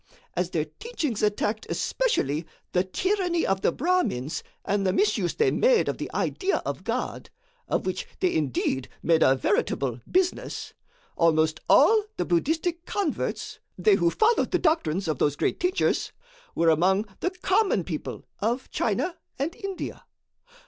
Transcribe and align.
As 0.35 0.49
their 0.49 0.65
teachings 0.65 1.21
attacked 1.21 1.67
especially 1.69 2.43
the 2.71 2.83
tyranny 2.83 3.45
of 3.45 3.61
the 3.61 3.71
Brahmins 3.71 4.41
and 4.65 4.83
the 4.83 4.91
misuse 4.91 5.35
they 5.35 5.51
made 5.51 5.87
of 5.87 5.99
the 5.99 6.09
idea 6.11 6.63
of 6.65 6.83
God 6.83 7.29
of 7.67 7.85
which 7.85 8.07
they 8.19 8.33
indeed 8.33 8.89
made 9.03 9.21
a 9.21 9.35
veritable 9.35 10.01
business 10.09 10.73
almost 11.15 11.59
all 11.69 12.03
the 12.17 12.25
Buddhistic 12.25 12.83
converts, 12.87 13.59
they 13.77 13.93
who 13.93 14.09
followed 14.09 14.49
the 14.49 14.57
doctrines 14.57 15.07
of 15.07 15.19
those 15.19 15.35
great 15.35 15.59
teachers, 15.59 16.11
were 16.55 16.69
among 16.69 17.05
the 17.19 17.29
common 17.29 17.83
people 17.83 18.25
of 18.39 18.71
China 18.71 19.17
and 19.37 19.53
India. 19.55 20.03